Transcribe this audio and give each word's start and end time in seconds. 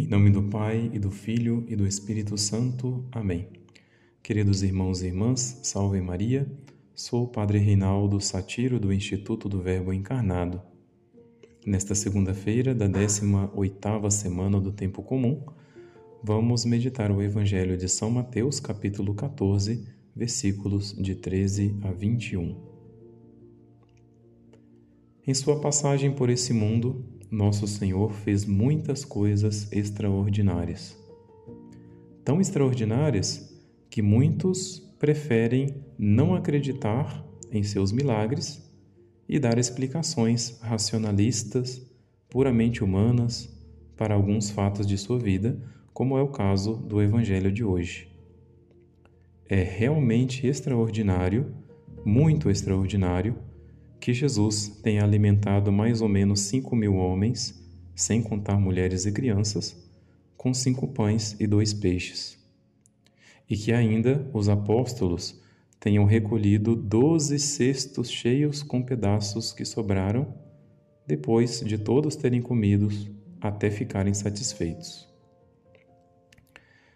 Em 0.00 0.06
nome 0.06 0.30
do 0.30 0.42
Pai, 0.42 0.90
e 0.94 0.98
do 0.98 1.10
Filho, 1.10 1.62
e 1.68 1.76
do 1.76 1.86
Espírito 1.86 2.38
Santo. 2.38 3.04
Amém. 3.12 3.48
Queridos 4.22 4.62
irmãos 4.62 5.02
e 5.02 5.08
irmãs, 5.08 5.60
salve 5.62 6.00
Maria. 6.00 6.50
Sou 6.94 7.24
o 7.24 7.28
Padre 7.28 7.58
Reinaldo 7.58 8.18
Satiro, 8.18 8.80
do 8.80 8.94
Instituto 8.94 9.46
do 9.46 9.60
Verbo 9.60 9.92
Encarnado. 9.92 10.62
Nesta 11.66 11.94
segunda-feira 11.94 12.74
da 12.74 12.88
18ª 12.88 14.10
semana 14.10 14.58
do 14.58 14.72
Tempo 14.72 15.02
Comum, 15.02 15.44
vamos 16.24 16.64
meditar 16.64 17.10
o 17.10 17.20
Evangelho 17.20 17.76
de 17.76 17.86
São 17.86 18.10
Mateus, 18.10 18.58
capítulo 18.58 19.12
14, 19.12 19.86
versículos 20.16 20.94
de 20.94 21.14
13 21.14 21.76
a 21.82 21.92
21. 21.92 22.56
Em 25.26 25.34
sua 25.34 25.60
passagem 25.60 26.10
por 26.10 26.30
esse 26.30 26.54
mundo, 26.54 27.04
nosso 27.30 27.66
Senhor 27.66 28.12
fez 28.12 28.44
muitas 28.44 29.04
coisas 29.04 29.70
extraordinárias. 29.72 30.98
Tão 32.24 32.40
extraordinárias 32.40 33.50
que 33.88 34.02
muitos 34.02 34.78
preferem 34.98 35.74
não 35.98 36.34
acreditar 36.34 37.24
em 37.50 37.62
seus 37.62 37.92
milagres 37.92 38.62
e 39.28 39.38
dar 39.38 39.58
explicações 39.58 40.58
racionalistas, 40.60 41.86
puramente 42.28 42.82
humanas, 42.82 43.48
para 43.96 44.14
alguns 44.14 44.50
fatos 44.50 44.86
de 44.86 44.98
sua 44.98 45.18
vida, 45.18 45.60
como 45.92 46.16
é 46.16 46.22
o 46.22 46.28
caso 46.28 46.74
do 46.74 47.02
Evangelho 47.02 47.52
de 47.52 47.62
hoje. 47.62 48.08
É 49.48 49.62
realmente 49.62 50.46
extraordinário, 50.46 51.54
muito 52.04 52.48
extraordinário, 52.48 53.36
que 54.00 54.14
Jesus 54.14 54.68
tenha 54.82 55.04
alimentado 55.04 55.70
mais 55.70 56.00
ou 56.00 56.08
menos 56.08 56.40
cinco 56.40 56.74
mil 56.74 56.96
homens, 56.96 57.54
sem 57.94 58.22
contar 58.22 58.58
mulheres 58.58 59.04
e 59.04 59.12
crianças, 59.12 59.76
com 60.36 60.54
cinco 60.54 60.88
pães 60.88 61.36
e 61.38 61.46
dois 61.46 61.74
peixes. 61.74 62.38
E 63.48 63.56
que 63.56 63.72
ainda 63.72 64.26
os 64.32 64.48
apóstolos 64.48 65.38
tenham 65.78 66.06
recolhido 66.06 66.74
doze 66.74 67.38
cestos 67.38 68.10
cheios 68.10 68.62
com 68.62 68.82
pedaços 68.82 69.52
que 69.52 69.66
sobraram, 69.66 70.34
depois 71.06 71.60
de 71.60 71.76
todos 71.76 72.16
terem 72.16 72.40
comido 72.40 72.88
até 73.40 73.70
ficarem 73.70 74.14
satisfeitos. 74.14 75.08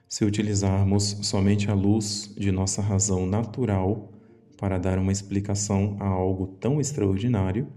Se 0.08 0.24
utilizarmos 0.24 1.18
somente 1.22 1.70
a 1.70 1.74
luz 1.74 2.32
de 2.36 2.52
nossa 2.52 2.80
razão 2.80 3.26
natural 3.26 4.13
para 4.64 4.78
dar 4.78 4.98
uma 4.98 5.12
explicação 5.12 5.94
a 6.00 6.06
algo 6.06 6.46
tão 6.58 6.80
extraordinário, 6.80 7.68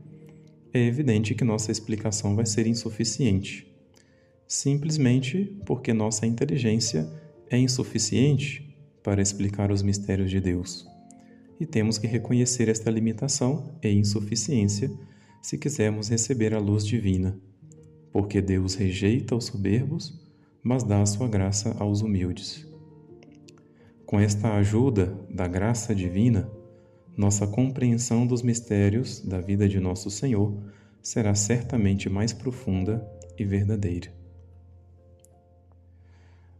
é 0.73 0.79
evidente 0.79 1.35
que 1.35 1.43
nossa 1.43 1.69
explicação 1.69 2.33
vai 2.33 2.45
ser 2.45 2.65
insuficiente, 2.65 3.69
simplesmente 4.47 5.59
porque 5.65 5.91
nossa 5.91 6.25
inteligência 6.25 7.05
é 7.49 7.57
insuficiente 7.57 8.73
para 9.03 9.21
explicar 9.21 9.69
os 9.69 9.81
mistérios 9.81 10.31
de 10.31 10.39
Deus. 10.39 10.87
E 11.59 11.65
temos 11.65 11.97
que 11.97 12.07
reconhecer 12.07 12.69
esta 12.69 12.89
limitação 12.89 13.77
e 13.83 13.89
insuficiência 13.89 14.89
se 15.41 15.57
quisermos 15.57 16.07
receber 16.07 16.53
a 16.53 16.59
luz 16.59 16.85
divina, 16.85 17.37
porque 18.13 18.39
Deus 18.39 18.75
rejeita 18.75 19.35
os 19.35 19.43
soberbos, 19.43 20.17
mas 20.63 20.83
dá 20.83 21.01
a 21.01 21.05
sua 21.05 21.27
graça 21.27 21.75
aos 21.79 22.01
humildes. 22.01 22.65
Com 24.05 24.21
esta 24.21 24.53
ajuda 24.53 25.13
da 25.29 25.49
graça 25.49 25.93
divina, 25.93 26.49
nossa 27.17 27.47
compreensão 27.47 28.27
dos 28.27 28.43
mistérios 28.43 29.19
da 29.19 29.41
vida 29.41 29.67
de 29.67 29.79
nosso 29.79 30.11
Senhor 30.11 30.55
será 31.01 31.33
certamente 31.33 32.07
mais 32.07 32.31
profunda 32.31 33.03
e 33.35 33.43
verdadeira. 33.43 34.13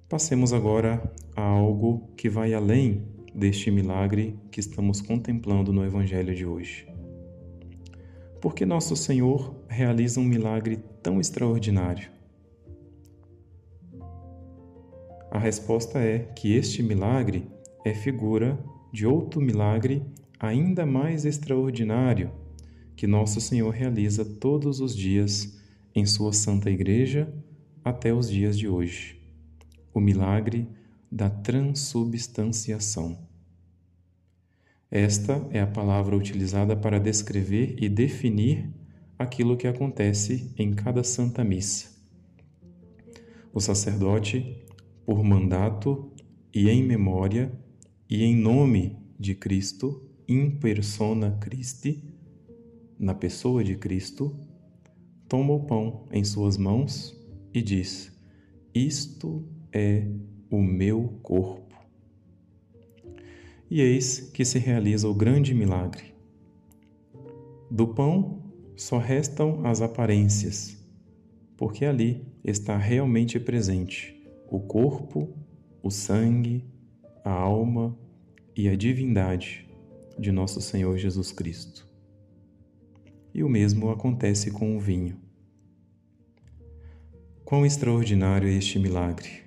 Passemos 0.10 0.54
agora 0.54 1.14
a 1.36 1.42
algo 1.44 2.10
que 2.18 2.28
vai 2.28 2.56
além 2.56 3.06
deste 3.36 3.70
milagre 3.70 4.40
que 4.50 4.60
estamos 4.60 5.00
contemplando 5.00 5.72
no 5.72 5.86
Evangelho 5.86 6.34
de 6.34 6.46
hoje. 6.46 6.88
Por 8.42 8.56
que 8.56 8.66
nosso 8.66 8.96
Senhor 8.96 9.56
realiza 9.68 10.20
um 10.20 10.24
milagre 10.24 10.80
tão 11.04 11.20
extraordinário? 11.20 12.10
A 15.30 15.38
resposta 15.38 16.00
é 16.00 16.20
que 16.20 16.56
este 16.56 16.82
milagre 16.82 17.48
é 17.86 17.94
figura 17.94 18.58
de 18.92 19.06
outro 19.06 19.42
milagre 19.42 20.04
ainda 20.40 20.86
mais 20.86 21.26
extraordinário 21.26 22.32
que 22.96 23.06
nosso 23.06 23.40
Senhor 23.40 23.70
realiza 23.70 24.26
todos 24.26 24.80
os 24.80 24.96
dias 24.96 25.58
em 25.94 26.06
Sua 26.06 26.34
Santa 26.34 26.70
Igreja 26.70 27.32
até 27.84 28.14
os 28.14 28.30
dias 28.30 28.58
de 28.58 28.68
hoje. 28.68 29.22
O 29.94 30.00
milagre 30.00 30.68
da 31.12 31.30
transubstanciação. 31.30 33.18
Esta 34.90 35.48
é 35.52 35.60
a 35.60 35.68
palavra 35.68 36.16
utilizada 36.16 36.76
para 36.76 37.00
descrever 37.00 37.76
e 37.78 37.90
definir 37.90 38.70
aquilo 39.18 39.58
que 39.58 39.68
acontece 39.68 40.54
em 40.58 40.74
cada 40.74 41.04
Santa 41.04 41.44
Missa. 41.44 41.90
O 43.54 43.60
sacerdote, 43.60 44.64
por 45.06 45.24
mandato 45.24 46.12
e 46.54 46.70
em 46.70 46.84
memória 46.84 47.52
e 48.10 48.24
em 48.24 48.36
nome 48.36 48.98
de 49.20 49.36
Cristo, 49.36 50.07
in 50.28 50.52
persona 50.52 51.38
Christi, 51.40 52.04
na 53.00 53.14
pessoa 53.14 53.64
de 53.64 53.76
Cristo, 53.76 54.36
toma 55.28 55.54
o 55.54 55.64
pão 55.66 56.06
em 56.12 56.24
suas 56.24 56.58
mãos 56.58 57.16
e 57.54 57.62
diz: 57.62 58.12
Isto 58.74 59.48
é 59.72 60.08
o 60.50 60.62
meu 60.62 61.20
corpo 61.22 61.68
e 63.70 63.82
eis 63.82 64.20
que 64.34 64.46
se 64.46 64.58
realiza 64.60 65.08
o 65.08 65.14
grande 65.14 65.54
milagre. 65.54 66.16
Do 67.70 67.88
pão 67.88 68.42
só 68.76 68.98
restam 68.98 69.66
as 69.66 69.82
aparências, 69.82 70.78
porque 71.58 71.84
ali 71.84 72.26
está 72.44 72.78
realmente 72.78 73.40
presente 73.40 74.16
o 74.50 74.60
corpo, 74.60 75.30
o 75.84 75.92
sangue, 75.92 76.64
a 77.24 77.32
alma 77.32 77.98
e 78.56 78.70
a 78.70 78.76
divindade 78.76 79.67
de 80.18 80.32
nosso 80.32 80.62
Senhor 80.62 80.98
Jesus 80.98 81.32
Cristo. 81.32 81.88
E 83.34 83.44
o 83.44 83.50
mesmo 83.50 83.90
acontece 83.90 84.52
com 84.52 84.76
o 84.76 84.80
vinho. 84.80 85.18
Quão 87.46 87.66
extraordinário 87.66 88.48
é 88.48 88.54
este 88.54 88.80
milagre! 88.80 89.44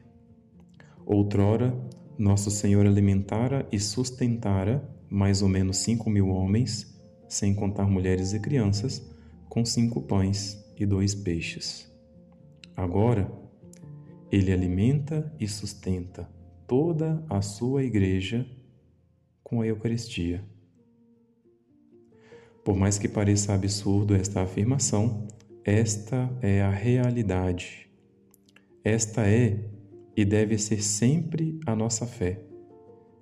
Outrora, 1.04 1.76
nosso 2.16 2.50
Senhor 2.50 2.86
alimentara 2.86 3.66
e 3.72 3.81
sustentara 3.81 4.88
mais 5.10 5.42
ou 5.42 5.48
menos 5.48 5.78
cinco 5.78 6.08
mil 6.08 6.28
homens, 6.28 6.97
sem 7.28 7.52
contar 7.54 7.88
mulheres 7.88 8.32
e 8.32 8.38
crianças, 8.38 9.04
com 9.48 9.64
cinco 9.64 10.00
pães 10.00 10.64
e 10.78 10.87
dois 10.87 11.14
peixes. 11.14 11.91
Agora, 12.76 13.31
Ele 14.31 14.52
alimenta 14.52 15.34
e 15.41 15.48
sustenta 15.48 16.31
toda 16.66 17.25
a 17.28 17.42
sua 17.42 17.82
igreja 17.82 18.47
com 19.42 19.60
a 19.60 19.66
Eucaristia. 19.66 20.44
Por 22.65 22.76
mais 22.76 22.98
que 22.98 23.09
pareça 23.09 23.54
absurdo 23.54 24.15
esta 24.15 24.43
afirmação, 24.43 25.26
esta 25.65 26.31
é 26.43 26.62
a 26.62 26.71
realidade. 26.71 27.88
Esta 28.84 29.26
é 29.26 29.65
e 30.16 30.25
deve 30.25 30.59
ser 30.59 30.82
sempre 30.82 31.59
a 31.66 31.75
nossa 31.75 32.06
fé, 32.06 32.43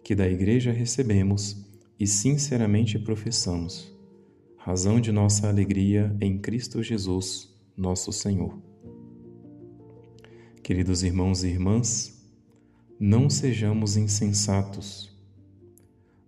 que 0.02 0.14
da 0.14 0.28
Igreja 0.28 0.72
recebemos 0.72 1.64
e 1.98 2.06
sinceramente 2.06 2.98
professamos, 2.98 3.92
razão 4.56 5.00
de 5.00 5.12
nossa 5.12 5.48
alegria 5.48 6.16
em 6.20 6.38
Cristo 6.38 6.82
Jesus, 6.82 7.54
nosso 7.76 8.12
Senhor. 8.12 8.58
Queridos 10.62 11.02
irmãos 11.02 11.44
e 11.44 11.48
irmãs, 11.48 12.18
não 12.98 13.30
sejamos 13.30 13.96
insensatos, 13.96 15.16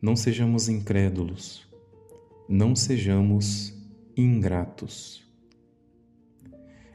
não 0.01 0.15
sejamos 0.17 0.69
incrédulos, 0.69 1.70
não 2.51 2.75
sejamos 2.75 3.73
ingratos. 4.17 5.25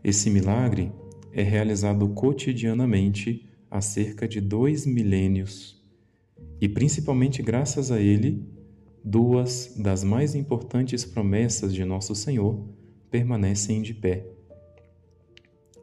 Esse 0.04 0.30
milagre 0.30 0.92
é 1.32 1.42
realizado 1.42 2.10
cotidianamente 2.10 3.48
há 3.72 3.80
cerca 3.80 4.28
de 4.28 4.42
dois 4.42 4.86
milênios, 4.86 5.82
e 6.60 6.68
principalmente 6.68 7.42
graças 7.42 7.90
a 7.90 8.02
ele, 8.02 8.46
duas 9.02 9.78
das 9.78 10.04
mais 10.04 10.36
importantes 10.36 11.06
promessas 11.06 11.74
de 11.74 11.86
Nosso 11.86 12.14
Senhor 12.14 12.68
permanecem 13.10 13.82
de 13.82 13.94
pé. 13.94 14.28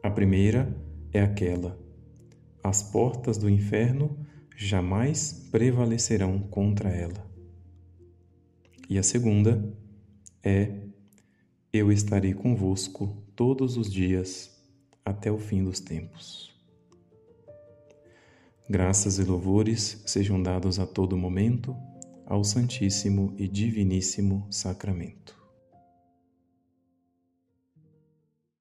A 0.03 0.11
primeira 0.11 0.71
é 1.11 1.19
aquela: 1.19 1.79
as 2.63 2.83
portas 2.83 3.39
do 3.39 3.49
inferno 3.49 4.19
jamais 4.55 5.47
prevalecerão 5.51 6.37
contra 6.37 6.89
ela. 6.89 7.32
E 8.93 8.99
a 8.99 9.01
segunda 9.01 9.75
é: 10.43 10.71
Eu 11.73 11.91
estarei 11.91 12.31
convosco 12.31 13.17
todos 13.35 13.75
os 13.75 13.91
dias 13.91 14.55
até 15.03 15.31
o 15.31 15.39
fim 15.39 15.63
dos 15.63 15.79
tempos. 15.79 16.53
Graças 18.69 19.17
e 19.17 19.23
louvores 19.23 20.03
sejam 20.05 20.39
dados 20.39 20.77
a 20.77 20.85
todo 20.85 21.17
momento 21.17 21.75
ao 22.23 22.43
Santíssimo 22.43 23.33
e 23.35 23.47
Diviníssimo 23.47 24.45
Sacramento. 24.51 25.42